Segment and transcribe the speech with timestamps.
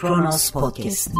[0.00, 1.10] Kronos Podcast.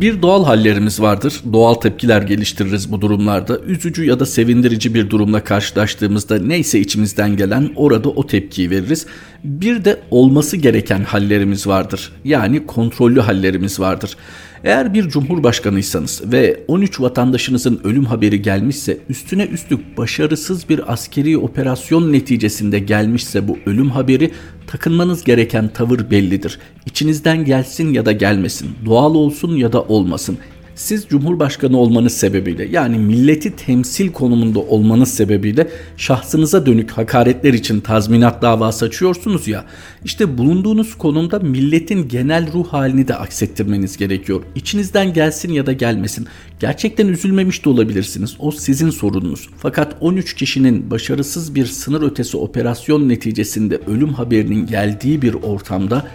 [0.00, 1.40] Bir doğal hallerimiz vardır.
[1.52, 3.58] Doğal tepkiler geliştiririz bu durumlarda.
[3.58, 9.06] Üzücü ya da sevindirici bir durumla karşılaştığımızda neyse içimizden gelen orada o tepkiyi veririz.
[9.44, 12.12] Bir de olması gereken hallerimiz vardır.
[12.24, 14.16] Yani kontrollü hallerimiz vardır.
[14.64, 22.12] Eğer bir cumhurbaşkanıysanız ve 13 vatandaşınızın ölüm haberi gelmişse üstüne üstlük başarısız bir askeri operasyon
[22.12, 24.30] neticesinde gelmişse bu ölüm haberi
[24.66, 26.58] takınmanız gereken tavır bellidir.
[26.86, 30.38] İçinizden gelsin ya da gelmesin, doğal olsun ya da olmasın
[30.74, 38.42] siz Cumhurbaşkanı olmanız sebebiyle yani milleti temsil konumunda olmanız sebebiyle şahsınıza dönük hakaretler için tazminat
[38.42, 39.64] davası açıyorsunuz ya
[40.04, 44.42] işte bulunduğunuz konumda milletin genel ruh halini de aksettirmeniz gerekiyor.
[44.54, 46.26] İçinizden gelsin ya da gelmesin.
[46.60, 48.36] Gerçekten üzülmemiş de olabilirsiniz.
[48.38, 49.48] O sizin sorununuz.
[49.58, 56.06] Fakat 13 kişinin başarısız bir sınır ötesi operasyon neticesinde ölüm haberinin geldiği bir ortamda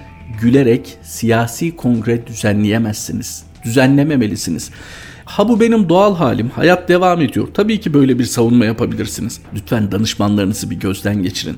[0.42, 4.72] gülerek siyasi kongre düzenleyemezsiniz düzenlememelisiniz.
[5.26, 6.50] Ha bu benim doğal halim.
[6.50, 7.48] Hayat devam ediyor.
[7.54, 9.42] Tabii ki böyle bir savunma yapabilirsiniz.
[9.54, 11.58] Lütfen danışmanlarınızı bir gözden geçirin.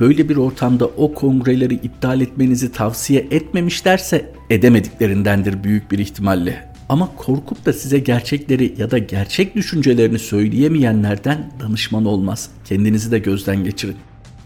[0.00, 6.72] Böyle bir ortamda o kongreleri iptal etmenizi tavsiye etmemişlerse edemediklerindendir büyük bir ihtimalle.
[6.88, 12.50] Ama korkup da size gerçekleri ya da gerçek düşüncelerini söyleyemeyenlerden danışman olmaz.
[12.64, 13.96] Kendinizi de gözden geçirin.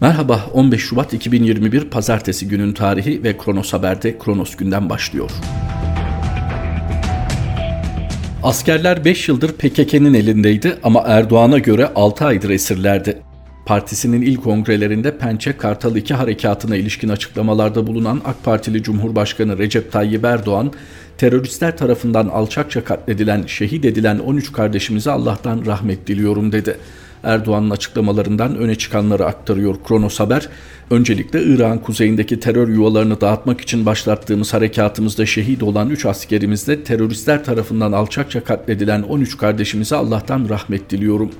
[0.01, 5.31] Merhaba 15 Şubat 2021 Pazartesi günün tarihi ve Kronos Haber'de Kronos günden başlıyor.
[8.43, 13.21] Askerler 5 yıldır PKK'nın elindeydi ama Erdoğan'a göre 6 aydır esirlerdi.
[13.65, 20.25] Partisinin ilk kongrelerinde Pençe Kartal 2 harekatına ilişkin açıklamalarda bulunan AK Partili Cumhurbaşkanı Recep Tayyip
[20.25, 20.73] Erdoğan,
[21.17, 26.77] teröristler tarafından alçakça katledilen, şehit edilen 13 kardeşimize Allah'tan rahmet diliyorum dedi.
[27.23, 30.49] Erdoğan'ın açıklamalarından öne çıkanları aktarıyor Kronos Haber.
[30.91, 37.91] Öncelikle İran kuzeyindeki terör yuvalarını dağıtmak için başlattığımız harekatımızda şehit olan 3 askerimizde teröristler tarafından
[37.91, 41.31] alçakça katledilen 13 kardeşimize Allah'tan rahmet diliyorum.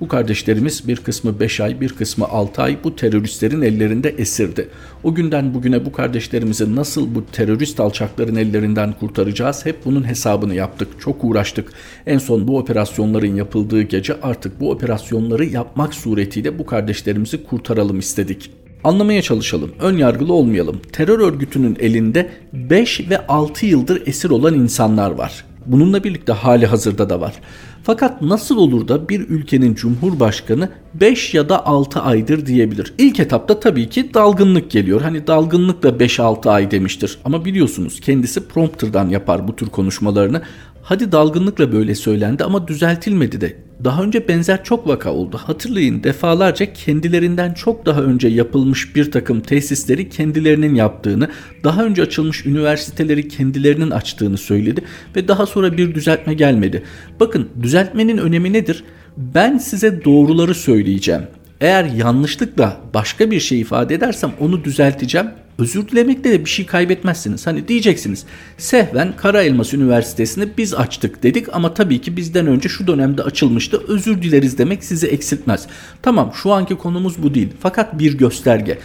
[0.00, 4.68] Bu kardeşlerimiz bir kısmı 5 ay bir kısmı 6 ay bu teröristlerin ellerinde esirdi.
[5.04, 10.88] O günden bugüne bu kardeşlerimizi nasıl bu terörist alçakların ellerinden kurtaracağız hep bunun hesabını yaptık.
[11.00, 11.72] Çok uğraştık.
[12.06, 18.50] En son bu operasyonların yapıldığı gece artık bu operasyonları yapmak suretiyle bu kardeşlerimizi kurtaralım istedik.
[18.86, 20.80] Anlamaya çalışalım, ön yargılı olmayalım.
[20.92, 25.44] Terör örgütünün elinde 5 ve 6 yıldır esir olan insanlar var.
[25.66, 27.34] Bununla birlikte hali hazırda da var.
[27.82, 32.94] Fakat nasıl olur da bir ülkenin cumhurbaşkanı 5 ya da 6 aydır diyebilir?
[32.98, 35.00] İlk etapta tabii ki dalgınlık geliyor.
[35.00, 37.18] Hani dalgınlıkla 5-6 ay demiştir.
[37.24, 40.42] Ama biliyorsunuz kendisi prompterdan yapar bu tür konuşmalarını.
[40.82, 43.65] Hadi dalgınlıkla böyle söylendi ama düzeltilmedi de.
[43.84, 45.36] Daha önce benzer çok vaka oldu.
[45.36, 51.28] Hatırlayın defalarca kendilerinden çok daha önce yapılmış bir takım tesisleri kendilerinin yaptığını,
[51.64, 54.84] daha önce açılmış üniversiteleri kendilerinin açtığını söyledi
[55.16, 56.82] ve daha sonra bir düzeltme gelmedi.
[57.20, 58.84] Bakın düzeltmenin önemi nedir?
[59.16, 61.22] Ben size doğruları söyleyeceğim.
[61.60, 67.46] Eğer yanlışlıkla başka bir şey ifade edersem onu düzelteceğim Özür dilemekle de bir şey kaybetmezsiniz.
[67.46, 68.24] Hani diyeceksiniz
[68.58, 73.82] Sehven Kara Elmas Üniversitesi'ni biz açtık dedik ama tabii ki bizden önce şu dönemde açılmıştı.
[73.88, 75.66] Özür dileriz demek sizi eksiltmez.
[76.02, 77.48] Tamam şu anki konumuz bu değil.
[77.60, 78.78] Fakat bir gösterge.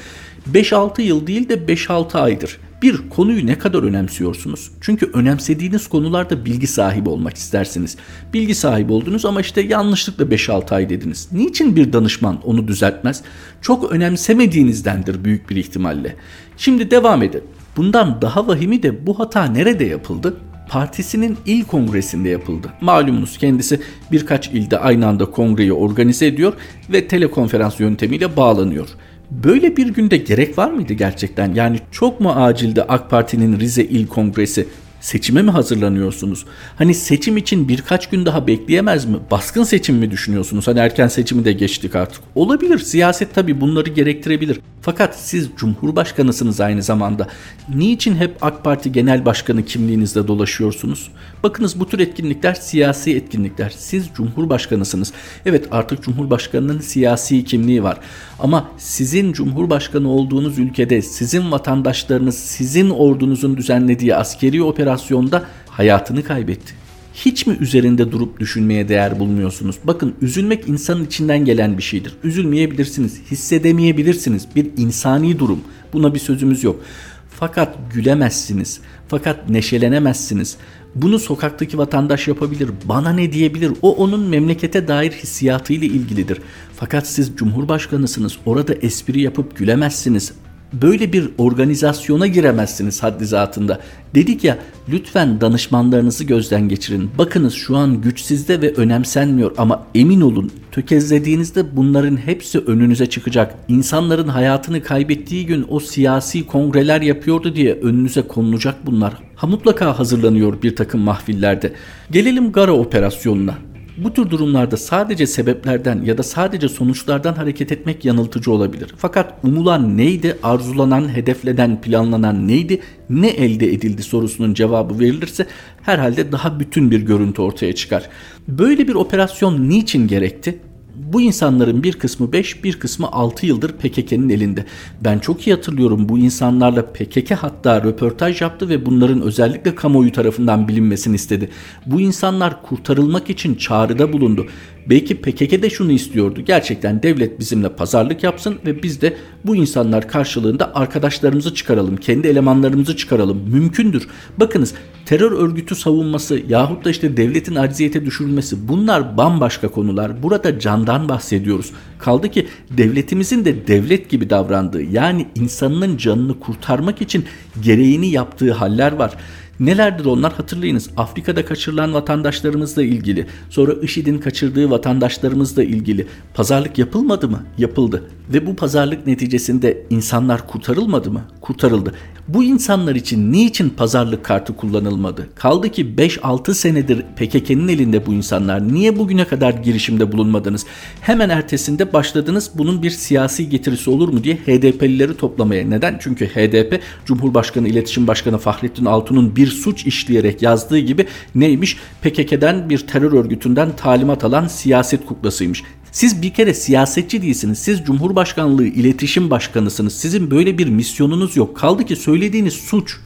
[0.54, 2.58] 5-6 yıl değil de 5-6 aydır.
[2.82, 4.72] Bir konuyu ne kadar önemsiyorsunuz?
[4.82, 7.98] Çünkü önemsediğiniz konularda bilgi sahibi olmak istersiniz.
[8.34, 11.28] Bilgi sahibi oldunuz ama işte yanlışlıkla 5-6 ay dediniz.
[11.32, 13.22] Niçin bir danışman onu düzeltmez?
[13.62, 16.16] Çok önemsemediğinizdendir büyük bir ihtimalle.
[16.58, 17.44] Şimdi devam edin.
[17.78, 20.38] Bundan daha vahimi de bu hata nerede yapıldı?
[20.70, 22.74] Partisinin il kongresinde yapıldı.
[22.82, 23.82] Malumunuz kendisi
[24.12, 26.54] birkaç ilde aynı anda kongreyi organize ediyor
[26.90, 28.88] ve telekonferans yöntemiyle bağlanıyor.
[29.32, 31.54] Böyle bir günde gerek var mıydı gerçekten?
[31.54, 34.68] Yani çok mu acildi AK Parti'nin Rize İl Kongresi?
[35.02, 36.46] Seçime mi hazırlanıyorsunuz?
[36.76, 39.18] Hani seçim için birkaç gün daha bekleyemez mi?
[39.32, 40.68] Baskın seçim mi düşünüyorsunuz?
[40.68, 42.22] Hani erken seçimi de geçtik artık.
[42.36, 42.80] Olabilir.
[42.80, 44.60] Siyaset tabii bunları gerektirebilir.
[44.82, 47.28] Fakat siz Cumhurbaşkanısınız aynı zamanda.
[47.76, 51.12] Niçin hep AK Parti Genel Başkanı kimliğinizde dolaşıyorsunuz?
[51.44, 53.74] Bakınız bu tür etkinlikler siyasi etkinlikler.
[53.78, 55.14] Siz Cumhurbaşkanısınız.
[55.46, 57.98] Evet artık Cumhurbaşkanının siyasi kimliği var.
[58.40, 66.74] Ama sizin Cumhurbaşkanı olduğunuz ülkede sizin vatandaşlarınız sizin ordunuzun düzenlediği askeri operasyonda hayatını kaybetti
[67.14, 69.76] hiç mi üzerinde durup düşünmeye değer bulmuyorsunuz?
[69.84, 72.14] Bakın üzülmek insanın içinden gelen bir şeydir.
[72.24, 74.48] Üzülmeyebilirsiniz, hissedemeyebilirsiniz.
[74.56, 75.60] Bir insani durum.
[75.94, 76.84] Buna bir sözümüz yok.
[77.30, 78.80] Fakat gülemezsiniz.
[79.08, 80.58] Fakat neşelenemezsiniz.
[80.96, 82.70] Bunu sokaktaki vatandaş yapabilir.
[82.86, 83.72] Bana ne diyebilir?
[83.82, 86.42] O onun memlekete dair hissiyatıyla ilgilidir.
[86.76, 88.38] Fakat siz cumhurbaşkanısınız.
[88.46, 90.34] Orada espri yapıp gülemezsiniz.
[90.74, 93.80] Böyle bir organizasyona giremezsiniz haddi zatında.
[94.16, 94.58] Dedik ya
[94.90, 97.10] lütfen danışmanlarınızı gözden geçirin.
[97.18, 103.56] Bakınız şu an güç sizde ve önemsenmiyor ama emin olun tökezlediğinizde bunların hepsi önünüze çıkacak.
[103.68, 109.14] İnsanların hayatını kaybettiği gün o siyasi kongreler yapıyordu diye önünüze konulacak bunlar.
[109.36, 111.74] Ha mutlaka hazırlanıyor bir takım mahfillerde.
[112.12, 113.71] Gelelim Gara operasyonuna.
[113.98, 118.94] Bu tür durumlarda sadece sebeplerden ya da sadece sonuçlardan hareket etmek yanıltıcı olabilir.
[118.98, 122.80] Fakat umulan neydi, arzulanan, hedeflenen, planlanan neydi,
[123.10, 125.48] ne elde edildi sorusunun cevabı verilirse
[125.82, 128.10] herhalde daha bütün bir görüntü ortaya çıkar.
[128.48, 130.60] Böyle bir operasyon niçin gerekti?
[130.96, 134.66] Bu insanların bir kısmı 5, bir kısmı 6 yıldır PKK'nın elinde.
[135.02, 140.68] Ben çok iyi hatırlıyorum bu insanlarla PKK hatta röportaj yaptı ve bunların özellikle kamuoyu tarafından
[140.68, 141.50] bilinmesini istedi.
[141.86, 144.46] Bu insanlar kurtarılmak için çağrıda bulundu.
[144.90, 146.42] Belki PKK de şunu istiyordu.
[146.46, 152.98] Gerçekten devlet bizimle pazarlık yapsın ve biz de bu insanlar karşılığında arkadaşlarımızı çıkaralım, kendi elemanlarımızı
[152.98, 153.50] çıkaralım.
[153.50, 154.08] Mümkündür.
[154.38, 154.74] Bakınız
[155.06, 160.24] terör örgütü savunması yahut da işte devletin acziyete düşürülmesi bunlar bambaşka konular.
[160.24, 161.72] Burada candan bahsediyoruz.
[162.00, 167.26] Kaldı ki devletimizin de devlet gibi davrandığı yani insanının canını kurtarmak için
[167.62, 169.18] gereğini yaptığı haller var.
[169.62, 170.90] Nelerdir onlar hatırlayınız.
[170.98, 177.44] Afrika'da kaçırılan vatandaşlarımızla ilgili, sonra IŞİD'in kaçırdığı vatandaşlarımızla ilgili pazarlık yapılmadı mı?
[177.58, 178.04] Yapıldı.
[178.34, 181.22] Ve bu pazarlık neticesinde insanlar kurtarılmadı mı?
[181.42, 181.94] Kurtarıldı.
[182.28, 185.30] Bu insanlar için niçin pazarlık kartı kullanılmadı?
[185.36, 188.74] Kaldı ki 5-6 senedir PKK'nın elinde bu insanlar.
[188.74, 190.66] Niye bugüne kadar girişimde bulunmadınız?
[191.02, 195.66] Hemen ertesinde başladınız bunun bir siyasi getirisi olur mu diye HDP'lileri toplamaya.
[195.66, 195.98] Neden?
[196.02, 201.06] Çünkü HDP Cumhurbaşkanı İletişim Başkanı Fahrettin Altun'un bir suç işleyerek yazdığı gibi
[201.36, 201.78] neymiş?
[202.02, 205.64] PKK'den bir terör örgütünden talimat alan siyaset kuklasıymış.
[205.92, 207.60] Siz bir kere siyasetçi değilsiniz.
[207.60, 209.94] Siz Cumhurbaşkanlığı iletişim başkanısınız.
[209.94, 211.58] Sizin böyle bir misyonunuz yok.
[211.58, 212.98] Kaldı ki söylediğiniz suç.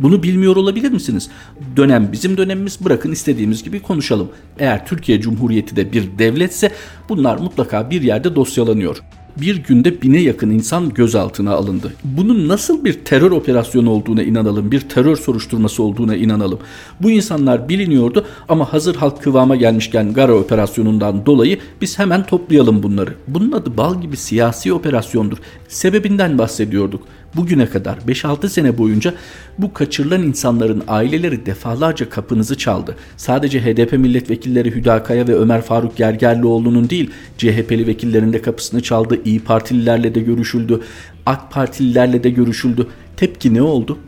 [0.00, 1.30] Bunu bilmiyor olabilir misiniz?
[1.76, 4.28] Dönem bizim dönemimiz bırakın istediğimiz gibi konuşalım.
[4.58, 6.72] Eğer Türkiye Cumhuriyeti de bir devletse
[7.08, 9.02] bunlar mutlaka bir yerde dosyalanıyor
[9.36, 11.92] bir günde bine yakın insan gözaltına alındı.
[12.04, 16.58] Bunun nasıl bir terör operasyonu olduğuna inanalım, bir terör soruşturması olduğuna inanalım.
[17.02, 23.14] Bu insanlar biliniyordu ama hazır halk kıvama gelmişken Gara operasyonundan dolayı biz hemen toplayalım bunları.
[23.28, 25.38] Bunun adı bal gibi siyasi operasyondur.
[25.68, 27.02] Sebebinden bahsediyorduk.
[27.36, 29.14] Bugüne kadar 5-6 sene boyunca
[29.58, 32.96] bu kaçırılan insanların aileleri defalarca kapınızı çaldı.
[33.16, 39.18] Sadece HDP milletvekilleri Hüdakaya ve Ömer Faruk Gergerlioğlu'nun değil CHP'li vekillerin de kapısını çaldı.
[39.24, 40.80] İyi Partililerle de görüşüldü.
[41.26, 42.86] AK Partililerle de görüşüldü.
[43.16, 43.98] Tepki ne oldu?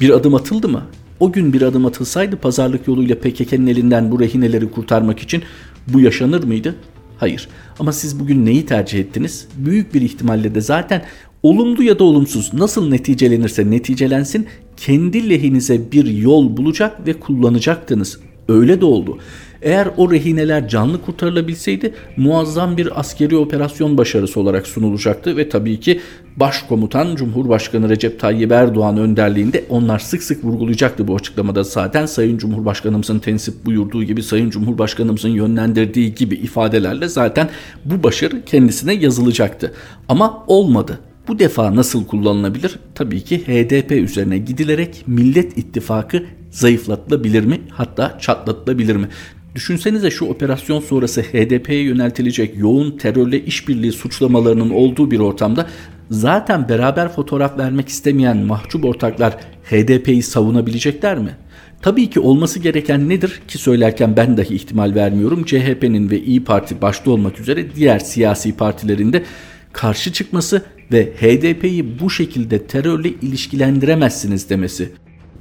[0.00, 0.82] Bir adım atıldı mı?
[1.20, 5.42] O gün bir adım atılsaydı pazarlık yoluyla PKK'nın elinden bu rehineleri kurtarmak için
[5.88, 6.74] bu yaşanır mıydı?
[7.18, 7.48] Hayır.
[7.78, 9.48] Ama siz bugün neyi tercih ettiniz?
[9.56, 11.04] Büyük bir ihtimalle de zaten
[11.42, 18.18] olumlu ya da olumsuz nasıl neticelenirse neticelensin kendi lehinize bir yol bulacak ve kullanacaktınız.
[18.48, 19.18] Öyle de oldu.
[19.62, 26.00] Eğer o rehineler canlı kurtarılabilseydi muazzam bir askeri operasyon başarısı olarak sunulacaktı ve tabii ki
[26.36, 33.18] Başkomutan Cumhurbaşkanı Recep Tayyip Erdoğan önderliğinde onlar sık sık vurgulayacaktı bu açıklamada zaten Sayın Cumhurbaşkanımızın
[33.18, 37.48] tensip buyurduğu gibi Sayın Cumhurbaşkanımızın yönlendirdiği gibi ifadelerle zaten
[37.84, 39.72] bu başarı kendisine yazılacaktı.
[40.08, 40.98] Ama olmadı.
[41.28, 42.78] Bu defa nasıl kullanılabilir?
[42.94, 46.22] Tabii ki HDP üzerine gidilerek Millet İttifakı
[46.54, 47.60] zayıflatılabilir mi?
[47.70, 49.08] Hatta çatlatılabilir mi?
[49.54, 55.66] Düşünsenize şu operasyon sonrası HDP'ye yöneltilecek yoğun terörle işbirliği suçlamalarının olduğu bir ortamda
[56.10, 59.36] zaten beraber fotoğraf vermek istemeyen mahcup ortaklar
[59.70, 61.36] HDP'yi savunabilecekler mi?
[61.82, 65.44] Tabii ki olması gereken nedir ki söylerken ben dahi ihtimal vermiyorum.
[65.44, 69.24] CHP'nin ve İyi Parti başta olmak üzere diğer siyasi partilerin de
[69.72, 74.92] karşı çıkması ve HDP'yi bu şekilde terörle ilişkilendiremezsiniz demesi.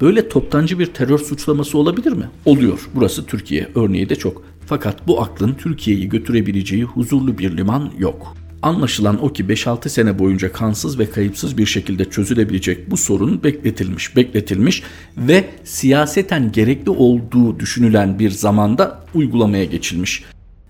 [0.02, 2.30] Böyle toptancı bir terör suçlaması olabilir mi?
[2.46, 2.90] Oluyor.
[2.96, 3.70] Burası Türkiye.
[3.76, 4.44] Örneği de çok.
[4.66, 8.36] Fakat bu aklın Türkiye'yi götürebileceği huzurlu bir liman yok.
[8.62, 14.16] Anlaşılan o ki 5-6 sene boyunca kansız ve kayıpsız bir şekilde çözülebilecek bu sorun bekletilmiş,
[14.16, 14.84] bekletilmiş
[15.18, 20.24] ve siyaseten gerekli olduğu düşünülen bir zamanda uygulamaya geçilmiş.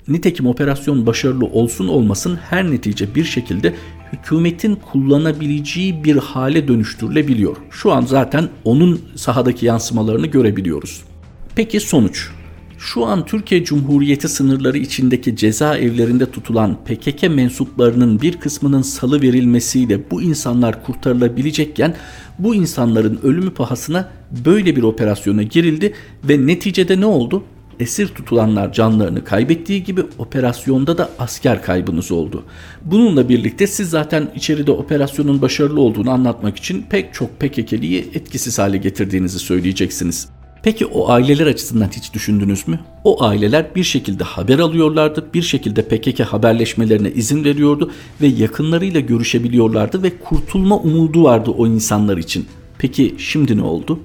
[0.07, 3.73] Nitekim operasyon başarılı olsun olmasın her netice bir şekilde
[4.13, 7.57] hükümetin kullanabileceği bir hale dönüştürülebiliyor.
[7.71, 11.01] Şu an zaten onun sahadaki yansımalarını görebiliyoruz.
[11.55, 12.29] Peki sonuç?
[12.77, 20.21] Şu an Türkiye Cumhuriyeti sınırları içindeki cezaevlerinde tutulan PKK mensuplarının bir kısmının salı verilmesiyle bu
[20.21, 21.95] insanlar kurtarılabilecekken
[22.39, 24.09] bu insanların ölümü pahasına
[24.45, 25.93] böyle bir operasyona girildi
[26.23, 27.43] ve neticede ne oldu?
[27.79, 32.43] Esir tutulanlar canlarını kaybettiği gibi operasyonda da asker kaybınız oldu.
[32.85, 38.77] Bununla birlikte siz zaten içeride operasyonun başarılı olduğunu anlatmak için pek çok PKK'liyi etkisiz hale
[38.77, 40.29] getirdiğinizi söyleyeceksiniz.
[40.63, 42.79] Peki o aileler açısından hiç düşündünüz mü?
[43.03, 50.03] O aileler bir şekilde haber alıyorlardı, bir şekilde PKK haberleşmelerine izin veriyordu ve yakınlarıyla görüşebiliyorlardı
[50.03, 52.45] ve kurtulma umudu vardı o insanlar için.
[52.77, 53.99] Peki şimdi ne oldu?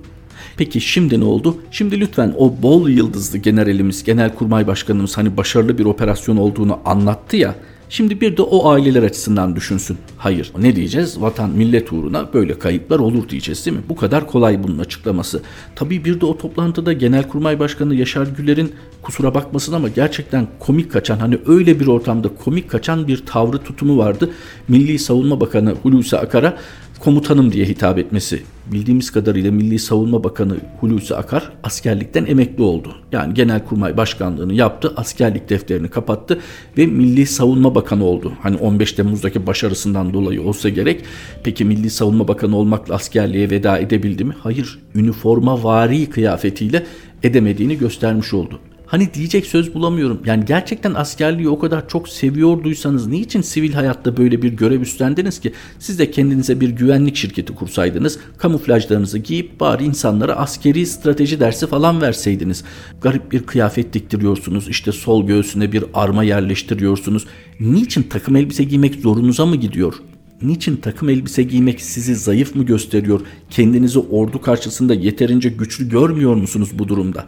[0.58, 1.56] Peki şimdi ne oldu?
[1.70, 7.54] Şimdi lütfen o bol yıldızlı generalimiz, genelkurmay başkanımız hani başarılı bir operasyon olduğunu anlattı ya.
[7.90, 9.98] Şimdi bir de o aileler açısından düşünsün.
[10.16, 11.20] Hayır ne diyeceğiz?
[11.20, 13.82] Vatan millet uğruna böyle kayıplar olur diyeceğiz değil mi?
[13.88, 15.42] Bu kadar kolay bunun açıklaması.
[15.76, 18.72] Tabii bir de o toplantıda Genelkurmay Başkanı Yaşar Güler'in
[19.02, 23.98] kusura bakmasın ama gerçekten komik kaçan hani öyle bir ortamda komik kaçan bir tavrı tutumu
[23.98, 24.30] vardı.
[24.68, 26.58] Milli Savunma Bakanı Hulusi Akar'a
[27.00, 28.42] komutanım diye hitap etmesi.
[28.72, 32.94] Bildiğimiz kadarıyla Milli Savunma Bakanı Hulusi Akar askerlikten emekli oldu.
[33.12, 36.40] Yani Genelkurmay Başkanlığını yaptı, askerlik defterini kapattı
[36.78, 38.32] ve Milli Savunma Bakanı oldu.
[38.42, 41.04] Hani 15 Temmuz'daki başarısından dolayı olsa gerek.
[41.44, 44.34] Peki Milli Savunma Bakanı olmakla askerliğe veda edebildi mi?
[44.42, 46.86] Hayır, üniforma vari kıyafetiyle
[47.22, 48.60] edemediğini göstermiş oldu.
[48.88, 50.20] Hani diyecek söz bulamıyorum.
[50.26, 55.52] Yani gerçekten askerliği o kadar çok seviyorduysanız niçin sivil hayatta böyle bir görev üstlendiniz ki?
[55.78, 58.18] Siz de kendinize bir güvenlik şirketi kursaydınız.
[58.38, 62.64] Kamuflajlarınızı giyip bari insanlara askeri strateji dersi falan verseydiniz.
[63.00, 64.68] Garip bir kıyafet diktiriyorsunuz.
[64.68, 67.26] İşte sol göğsüne bir arma yerleştiriyorsunuz.
[67.60, 69.94] Niçin takım elbise giymek zorunuza mı gidiyor?
[70.42, 73.20] Niçin takım elbise giymek sizi zayıf mı gösteriyor?
[73.50, 77.26] Kendinizi ordu karşısında yeterince güçlü görmüyor musunuz bu durumda?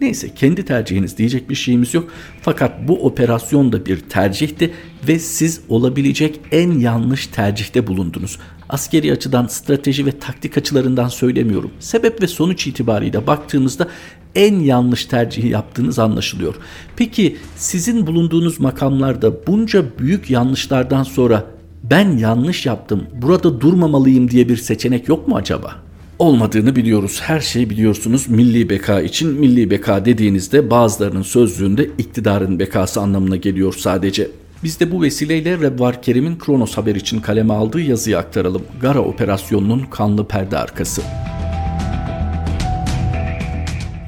[0.00, 2.10] Neyse kendi tercihiniz diyecek bir şeyimiz yok.
[2.42, 4.74] Fakat bu operasyon da bir tercihti
[5.08, 8.38] ve siz olabilecek en yanlış tercihte bulundunuz.
[8.68, 11.70] Askeri açıdan, strateji ve taktik açılarından söylemiyorum.
[11.80, 13.88] Sebep ve sonuç itibariyle baktığımızda
[14.34, 16.54] en yanlış tercihi yaptığınız anlaşılıyor.
[16.96, 21.61] Peki sizin bulunduğunuz makamlarda bunca büyük yanlışlardan sonra
[21.92, 25.74] ben yanlış yaptım, burada durmamalıyım diye bir seçenek yok mu acaba?
[26.18, 27.20] Olmadığını biliyoruz.
[27.22, 28.28] Her şeyi biliyorsunuz.
[28.28, 34.30] Milli beka için milli beka dediğinizde bazılarının sözlüğünde iktidarın bekası anlamına geliyor sadece.
[34.64, 38.62] Biz de bu vesileyle Rebvar Kerim'in Kronos Haber için kaleme aldığı yazıyı aktaralım.
[38.80, 41.02] Gara operasyonunun kanlı perde arkası.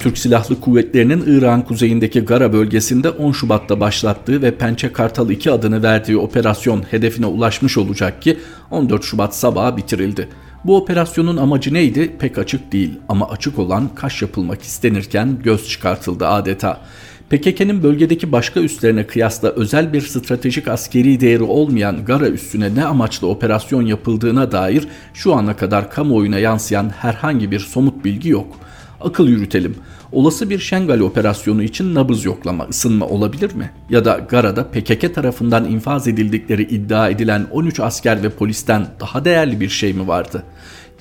[0.05, 5.83] Türk Silahlı Kuvvetleri'nin İran kuzeyindeki Gara bölgesinde 10 Şubat'ta başlattığı ve Pençe Kartal 2 adını
[5.83, 8.37] verdiği operasyon hedefine ulaşmış olacak ki
[8.71, 10.29] 14 Şubat sabahı bitirildi.
[10.65, 16.27] Bu operasyonun amacı neydi pek açık değil ama açık olan kaş yapılmak istenirken göz çıkartıldı
[16.27, 16.81] adeta.
[17.29, 23.27] PKK'nın bölgedeki başka üslerine kıyasla özel bir stratejik askeri değeri olmayan Gara üssüne ne amaçla
[23.27, 28.64] operasyon yapıldığına dair şu ana kadar kamuoyuna yansıyan herhangi bir somut bilgi yok.
[29.05, 29.75] Akıl yürütelim.
[30.11, 33.71] Olası bir Şengal operasyonu için nabız yoklama, ısınma olabilir mi?
[33.89, 39.59] Ya da Gara'da PKK tarafından infaz edildikleri iddia edilen 13 asker ve polisten daha değerli
[39.59, 40.43] bir şey mi vardı?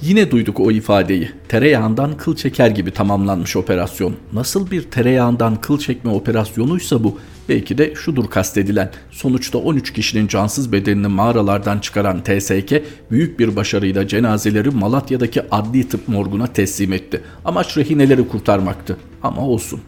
[0.02, 1.30] Yine duyduk o ifadeyi.
[1.48, 4.14] Tereyağından kıl çeker gibi tamamlanmış operasyon.
[4.32, 8.90] Nasıl bir tereyağından kıl çekme operasyonuysa bu belki de şudur kastedilen.
[9.10, 16.08] Sonuçta 13 kişinin cansız bedenini mağaralardan çıkaran TSK büyük bir başarıyla cenazeleri Malatya'daki adli tıp
[16.08, 17.20] morguna teslim etti.
[17.44, 18.96] Amaç rehineleri kurtarmaktı.
[19.22, 19.80] Ama olsun.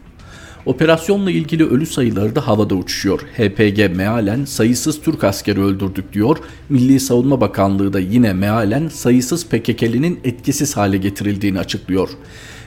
[0.67, 3.19] Operasyonla ilgili ölü sayıları da havada uçuşuyor.
[3.19, 6.37] HPG mealen sayısız Türk askeri öldürdük diyor.
[6.69, 12.09] Milli Savunma Bakanlığı da yine mealen sayısız PKK'linin etkisiz hale getirildiğini açıklıyor.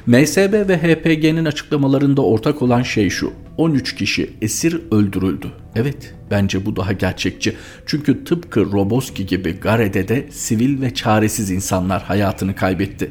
[0.07, 3.33] MSB ve HPG'nin açıklamalarında ortak olan şey şu.
[3.57, 5.47] 13 kişi esir öldürüldü.
[5.77, 7.57] Evet, bence bu daha gerçekçi.
[7.87, 13.11] Çünkü tıpkı Roboski gibi Gare'de de sivil ve çaresiz insanlar hayatını kaybetti.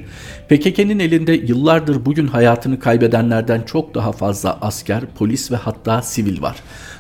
[0.50, 6.56] PKK'nın elinde yıllardır bugün hayatını kaybedenlerden çok daha fazla asker, polis ve hatta sivil var.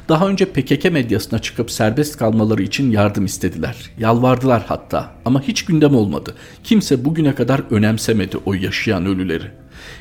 [0.09, 3.75] Daha önce PKK medyasına çıkıp serbest kalmaları için yardım istediler.
[3.99, 6.35] Yalvardılar hatta ama hiç gündem olmadı.
[6.63, 9.58] Kimse bugüne kadar önemsemedi o yaşayan ölüleri.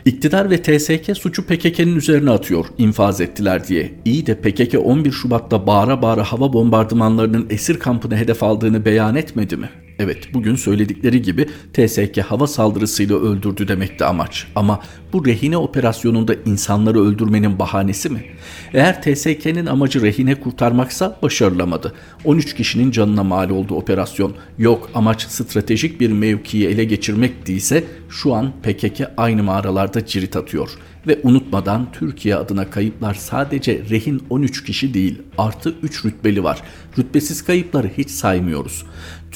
[0.09, 3.93] İktidar ve TSK suçu PKK'nın üzerine atıyor infaz ettiler diye.
[4.05, 9.57] İyi de PKK 11 Şubat'ta bağıra bağıra hava bombardımanlarının esir kampını hedef aldığını beyan etmedi
[9.57, 9.71] mi?
[9.99, 14.47] Evet bugün söyledikleri gibi TSK hava saldırısıyla öldürdü demekti amaç.
[14.55, 14.81] Ama
[15.13, 18.25] bu rehine operasyonunda insanları öldürmenin bahanesi mi?
[18.73, 21.95] Eğer TSK'nin amacı rehine kurtarmaksa başarılamadı.
[22.25, 24.35] 13 kişinin canına mal oldu operasyon.
[24.59, 30.71] Yok amaç stratejik bir mevkiyi ele geçirmek değilse şu an PKK aynı mağaralarda cirit atıyor.
[31.07, 36.63] Ve unutmadan Türkiye adına kayıplar sadece rehin 13 kişi değil artı 3 rütbeli var.
[36.99, 38.85] Rütbesiz kayıpları hiç saymıyoruz.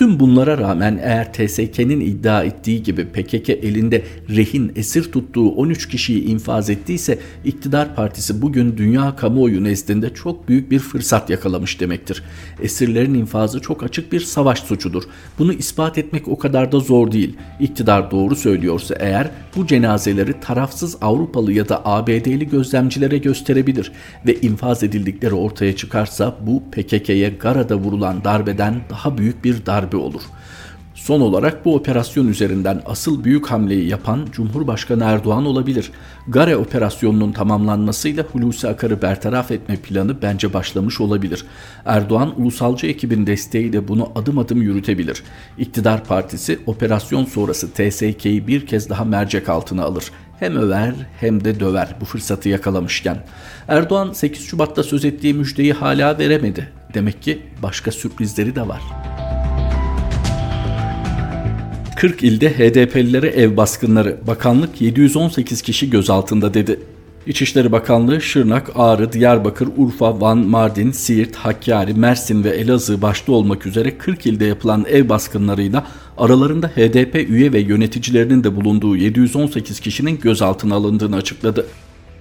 [0.03, 6.25] Tüm bunlara rağmen eğer TSK'nin iddia ettiği gibi PKK elinde rehin esir tuttuğu 13 kişiyi
[6.25, 12.23] infaz ettiyse iktidar partisi bugün dünya kamuoyu nezdinde çok büyük bir fırsat yakalamış demektir.
[12.63, 15.03] Esirlerin infazı çok açık bir savaş suçudur.
[15.39, 17.37] Bunu ispat etmek o kadar da zor değil.
[17.61, 23.93] İktidar doğru söylüyorsa eğer bu cenazeleri tarafsız Avrupalı ya da ABD'li gözlemcilere gösterebilir
[24.27, 29.97] ve infaz edildikleri ortaya çıkarsa bu PKK'ye Gara'da vurulan darbeden daha büyük bir darbe darbe
[29.97, 30.23] olur.
[30.95, 35.91] Son olarak bu operasyon üzerinden asıl büyük hamleyi yapan Cumhurbaşkanı Erdoğan olabilir.
[36.29, 41.45] Gare operasyonunun tamamlanmasıyla Hulusi Akar'ı bertaraf etme planı bence başlamış olabilir.
[41.85, 45.23] Erdoğan ulusalcı ekibin desteğiyle bunu adım adım yürütebilir.
[45.59, 50.05] İktidar partisi operasyon sonrası TSK'yi bir kez daha mercek altına alır.
[50.39, 53.25] Hem över hem de döver bu fırsatı yakalamışken.
[53.69, 56.69] Erdoğan 8 Şubat'ta söz ettiği müjdeyi hala veremedi.
[56.95, 59.02] Demek ki başka sürprizleri de var.
[62.03, 64.17] 40 ilde HDP'lilere ev baskınları.
[64.27, 66.81] Bakanlık 718 kişi gözaltında dedi.
[67.27, 73.67] İçişleri Bakanlığı Şırnak, Ağrı, Diyarbakır, Urfa, Van, Mardin, Siirt, Hakkari, Mersin ve Elazığ başta olmak
[73.67, 75.87] üzere 40 ilde yapılan ev baskınlarıyla
[76.19, 81.67] aralarında HDP üye ve yöneticilerinin de bulunduğu 718 kişinin gözaltına alındığını açıkladı.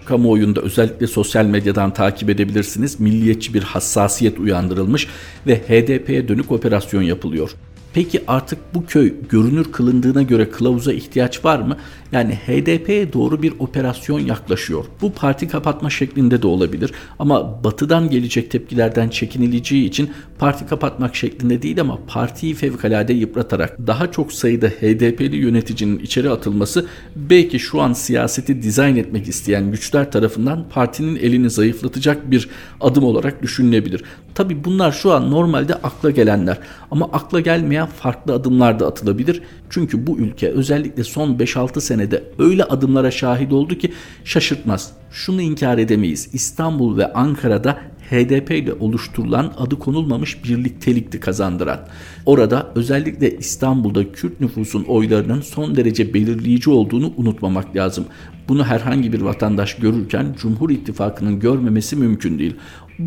[0.06, 3.00] Kamuoyunda özellikle sosyal medyadan takip edebilirsiniz.
[3.00, 5.08] Milliyetçi bir hassasiyet uyandırılmış
[5.48, 7.56] ve HDP'ye dönük operasyon yapılıyor.
[7.94, 11.78] Peki artık bu köy görünür kılındığına göre kılavuza ihtiyaç var mı?
[12.12, 14.86] Yani HDP'ye doğru bir operasyon yaklaşıyor.
[15.02, 21.62] Bu parti kapatma şeklinde de olabilir ama batıdan gelecek tepkilerden çekinileceği için parti kapatmak şeklinde
[21.62, 27.94] değil ama partiyi fevkalade yıpratarak daha çok sayıda HDP'li yöneticinin içeri atılması belki şu an
[27.94, 32.50] siyaseti dizayn etmek isteyen güçler tarafından partinin elini zayıflatacak bir
[32.82, 34.04] adım olarak düşünülebilir.
[34.36, 36.58] Tabi bunlar şu an normalde akla gelenler
[36.92, 39.42] ama akla gelmeyen farklı adımlar da atılabilir.
[39.70, 44.92] Çünkü bu ülke özellikle son 5-6 senede öyle adımlara şahit oldu ki şaşırtmaz.
[45.12, 46.30] Şunu inkar edemeyiz.
[46.34, 47.78] İstanbul ve Ankara'da
[48.12, 51.80] HDP ile oluşturulan adı konulmamış birliktelikti kazandıran.
[52.26, 58.06] Orada özellikle İstanbul'da Kürt nüfusun oylarının son derece belirleyici olduğunu unutmamak lazım.
[58.50, 62.56] Bunu herhangi bir vatandaş görürken Cumhur İttifakı'nın görmemesi mümkün değil.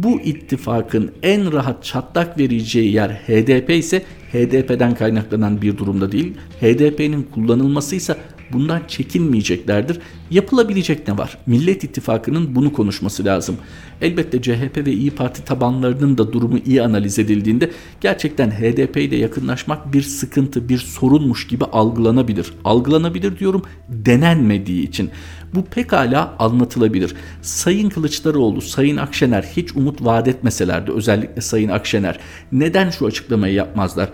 [0.02, 4.02] Bu ittifakın en rahat çatlak vereceği yer HDP ise
[4.33, 6.35] HDP'den kaynaklanan bir durumda değil.
[6.61, 8.16] HDP'nin kullanılması ise
[8.52, 9.98] bundan çekinmeyeceklerdir.
[10.30, 11.38] Yapılabilecek ne var?
[11.46, 13.57] Millet İttifakı'nın bunu konuşması lazım.
[14.02, 19.92] Elbette CHP ve İyi Parti tabanlarının da durumu iyi analiz edildiğinde gerçekten HDP ile yakınlaşmak
[19.92, 22.52] bir sıkıntı, bir sorunmuş gibi algılanabilir.
[22.64, 25.11] Algılanabilir diyorum denenmediği için.
[25.54, 27.14] Bu pekala anlatılabilir.
[27.42, 32.18] Sayın Kılıçdaroğlu, Sayın Akşener hiç umut vaat etmeselerdi özellikle Sayın Akşener
[32.52, 34.09] neden şu açıklamayı yapmazlar?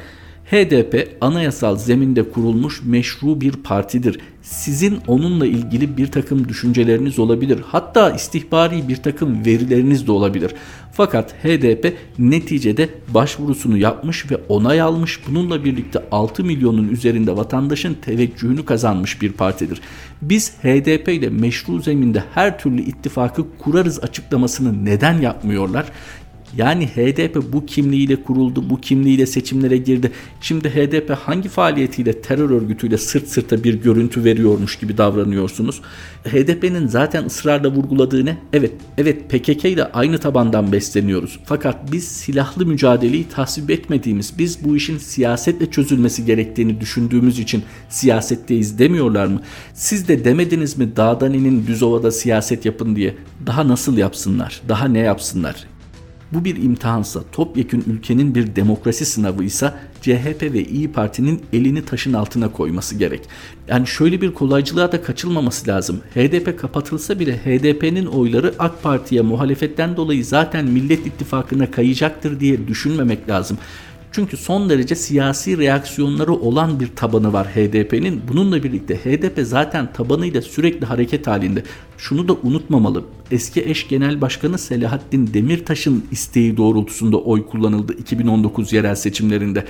[0.50, 4.18] HDP anayasal zeminde kurulmuş meşru bir partidir.
[4.42, 7.60] Sizin onunla ilgili bir takım düşünceleriniz olabilir.
[7.66, 10.54] Hatta istihbari bir takım verileriniz de olabilir.
[10.92, 15.20] Fakat HDP neticede başvurusunu yapmış ve onay almış.
[15.28, 19.80] Bununla birlikte 6 milyonun üzerinde vatandaşın teveccühünü kazanmış bir partidir.
[20.22, 25.86] Biz HDP ile meşru zeminde her türlü ittifakı kurarız açıklamasını neden yapmıyorlar?
[26.56, 30.10] Yani HDP bu kimliğiyle kuruldu, bu kimliğiyle seçimlere girdi.
[30.40, 35.80] Şimdi HDP hangi faaliyetiyle terör örgütüyle sırt sırta bir görüntü veriyormuş gibi davranıyorsunuz?
[36.24, 38.38] HDP'nin zaten ısrarla vurguladığı ne?
[38.52, 41.40] Evet, evet PKK ile aynı tabandan besleniyoruz.
[41.44, 48.78] Fakat biz silahlı mücadeleyi tasvip etmediğimiz, biz bu işin siyasetle çözülmesi gerektiğini düşündüğümüz için siyasetteyiz
[48.78, 49.42] demiyorlar mı?
[49.74, 53.14] Siz de demediniz mi dağdan inin düz ovada siyaset yapın diye?
[53.46, 54.60] Daha nasıl yapsınlar?
[54.68, 55.69] Daha ne yapsınlar?
[56.32, 62.52] Bu bir imtihansa, topyekün ülkenin bir demokrasi sınavıysa CHP ve İyi Parti'nin elini taşın altına
[62.52, 63.20] koyması gerek.
[63.68, 66.00] Yani şöyle bir kolaycılığa da kaçılmaması lazım.
[66.14, 73.28] HDP kapatılsa bile HDP'nin oyları AK Parti'ye muhalefetten dolayı zaten Millet İttifakı'na kayacaktır diye düşünmemek
[73.28, 73.58] lazım.
[74.12, 78.22] Çünkü son derece siyasi reaksiyonları olan bir tabanı var HDP'nin.
[78.28, 81.62] Bununla birlikte HDP zaten tabanıyla sürekli hareket halinde.
[81.98, 83.04] Şunu da unutmamalı.
[83.30, 89.64] Eski eş genel başkanı Selahattin Demirtaş'ın isteği doğrultusunda oy kullanıldı 2019 yerel seçimlerinde.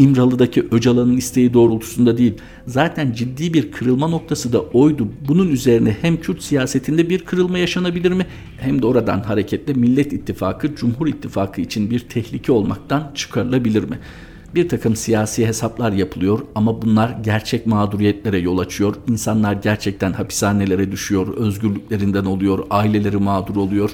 [0.00, 2.34] İmralı'daki Öcalan'ın isteği doğrultusunda değil.
[2.66, 5.08] Zaten ciddi bir kırılma noktası da oydu.
[5.28, 10.74] Bunun üzerine hem Kürt siyasetinde bir kırılma yaşanabilir mi hem de oradan hareketle Millet İttifakı,
[10.74, 13.98] Cumhur İttifakı için bir tehlike olmaktan çıkarılabilir mi?
[14.54, 18.94] Bir takım siyasi hesaplar yapılıyor ama bunlar gerçek mağduriyetlere yol açıyor.
[19.08, 23.90] İnsanlar gerçekten hapishanelere düşüyor, özgürlüklerinden oluyor, aileleri mağdur oluyor.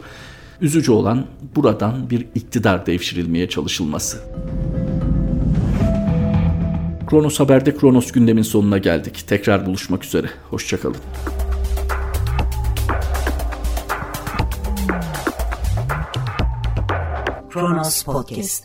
[0.61, 4.19] Üzücü olan buradan bir iktidar devşirilmeye çalışılması.
[7.11, 9.25] Kronos Haber'de Kronos gündemin sonuna geldik.
[9.29, 10.31] Tekrar buluşmak üzere.
[10.51, 10.97] Hoşçakalın.
[17.51, 18.64] Kronos Podcast